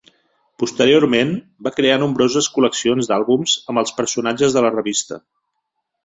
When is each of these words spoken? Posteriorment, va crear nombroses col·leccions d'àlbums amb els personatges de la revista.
Posteriorment, 0.61 1.33
va 1.67 1.71
crear 1.75 1.97
nombroses 2.03 2.47
col·leccions 2.55 3.09
d'àlbums 3.11 3.53
amb 3.73 3.83
els 3.83 3.93
personatges 3.99 4.57
de 4.57 4.65
la 4.67 4.73
revista. 4.77 5.19